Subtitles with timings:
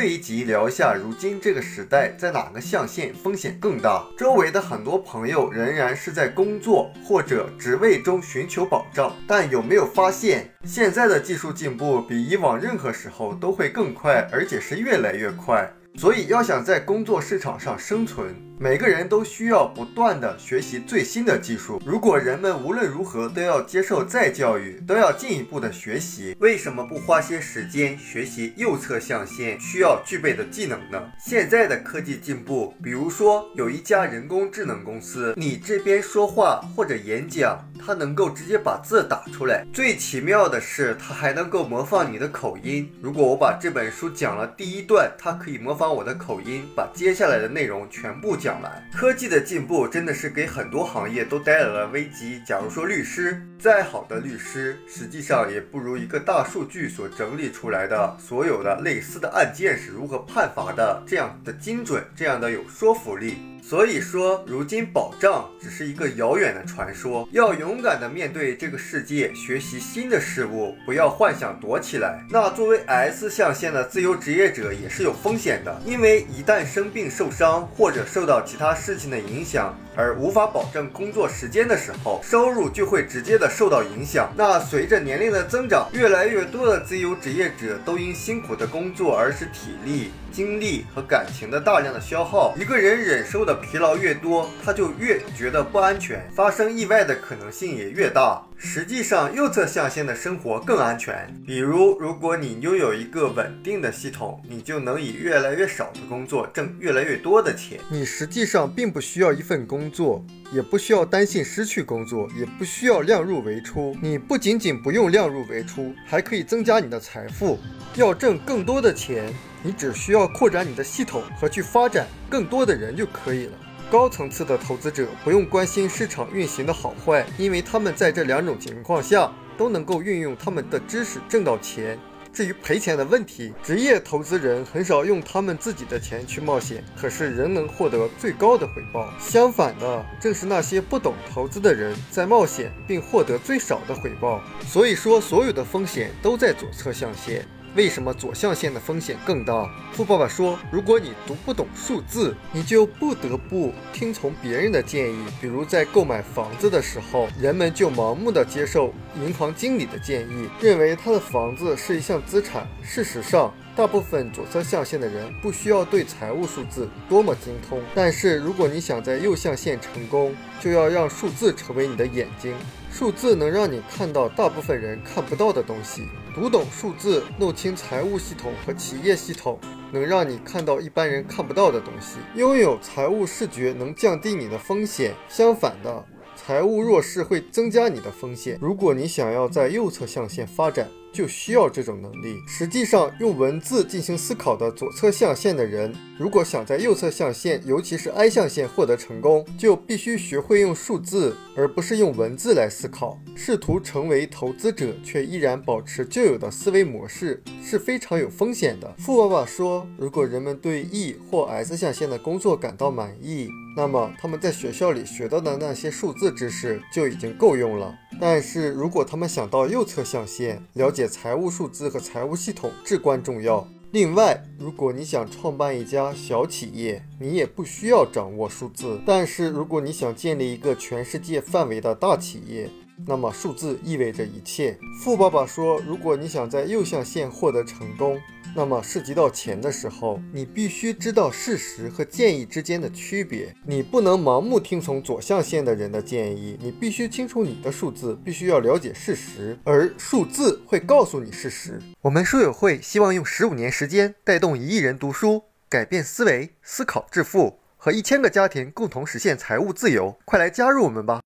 [0.00, 4.06] 这一集聊一下，如今这个时代在哪个象限风险更大？
[4.16, 15.68] 周围的很多朋友仍然是在工作或者职位中寻求保障，但有没有发现，现在的技术进步比以往任何时候都会更快，而且是越来越快。
[15.96, 21.80] 所以，要想在工作市场上生存，每个人都需要不断的学习最新的技术。
[21.86, 31.00] 如果人们无论如何都要接受再教育，都要进一步的学习，为什么不花些时间学习右侧象限需要具备的技能呢？
[31.20, 37.64] 现在的科技进步，比如说有一家人工智能公司，你这边说话或者演讲。
[37.80, 42.92] 它能够直接把字打出来，最奇妙的是，它还能够模仿你的口音。
[43.00, 48.70] 如果我把这本书讲了第一段，它可以模仿我的口音，把接下来的内容全部讲完。
[48.92, 52.40] 科技的进步真的是给很多行业都带来了危机。
[52.46, 63.36] 假如说律师，再好的律师，实际上也不如一个大数据所整理出来的所有的类似的案件是如何判罚的这样的精准，这样的有说服力。
[63.60, 72.24] 所以说，如今保障只是一个遥远的传说，要勇敢的面对这个世界，学习新的事物，不要幻想躲起来。
[72.30, 79.76] 那作为 S 象限的自由职业者也是有风险的，因为一旦生病受伤或者受到其他事情的影响。
[79.96, 84.32] 而无法保证工作时间的时候，收入就会直接的受到影响。
[84.36, 92.54] 那随着年龄的增长，越来越多的自由职业者都因辛苦的工作而使体力、精力和感情的大量的消耗。
[92.56, 98.40] 一个人忍受的疲劳越多，他就越觉得不安全，发生意外的可能性也越大。
[98.56, 101.28] 实际上，右侧象限的生活更安全。
[101.44, 107.80] 比如，如果你拥有一个稳定的系统，你就能以越来越少的工作挣越来越多的钱。
[107.90, 113.96] 你实际上并不需要一份工作，也不需要担心失去工作，也不需要量入为出。
[114.00, 117.58] 你不仅仅不用量入为出，还可以增加你的财富。
[117.96, 123.52] 要挣更多的钱，你只需要扩展你的系统和去发展更多的人就可以了。
[123.90, 131.98] 高层次的投资者不用关心市场运行的好坏，因为他们在这两种情况下都能够运用他们的知识挣到钱。
[132.30, 139.10] 至于赔钱的问题，职业投资人很少用他们自己的钱去冒险，可是仍能获得最高的回报。
[139.18, 144.40] 相反的，正是那些不懂投资的人在冒险并获得最少的回报。
[144.66, 147.44] 所以说，所有的风险都在左侧象限。
[147.78, 149.70] 为什么左象限的风险更大？
[149.92, 155.16] 富爸爸说，如果你读不懂数字，你就不得不听从别人的建议。
[155.40, 158.92] 比如在购买房子的时候，人们就盲目的接受
[159.24, 162.66] 银行经理的建议，认为他的房子是一项资产。
[162.82, 167.80] 事实上，大部分左侧象限的人不需要对财务数字多么精通。
[167.94, 172.56] 但是如果你想在右象限成功，就要让数字成为你的眼睛。
[172.90, 176.08] 数字能让你看到大部分人看不到的东西。
[176.34, 179.56] 读懂数字，弄清财务系统和企业系统，
[179.92, 182.16] 能让你看到一般人看不到的东西。
[182.34, 188.58] 拥有财务视觉能降低你的风险，相反的，财务弱势会增加你的风险。
[188.60, 192.40] 如果你想要在右侧象限发展，就需要这种能力。
[192.46, 203.18] 实际上，用文字进行思考的左侧象限的人，如果想在右侧象限，尤其是 I 象限获得成功，就必须学会用数字，而不是用文字来思考。
[203.34, 208.94] 试图成为投资者，却依然保持旧有的思维模式，是非常有风险的。
[208.98, 217.94] 富爸爸说，如果人们对 E 或 S 象限的工作感到满意，那么他们在学校里学到的那些数字知识就已经够用了。
[218.20, 223.66] 但是如果他们想到右侧象限，了解财务数字和财务系统至关重要。
[223.92, 229.00] 另外，如果你想创办一家小企业，你也不需要掌握数字。
[229.06, 232.68] 但是如果你想建立一个全世界范围的大企业，
[233.06, 234.76] 那么数字意味着一切。
[235.00, 238.18] 富爸爸说，如果你想在右象限获得成功。
[238.54, 243.54] 那么涉及到钱的时候，你必须知道事实和建议之间的区别。
[243.64, 251.80] 你不能盲目听从左象限的人的建议，你必须清楚你的数字，必须要了解事实，而数字会告诉你事实。
[252.00, 260.16] 我们书友会希望用十五年时间带动一亿人读书，改变思维，思考致富，和一千个家庭共同实现财务自由。
[260.24, 261.16] 快来加入我们吧！